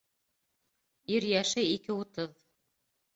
[1.17, 2.33] Ир йәше ике утыҙ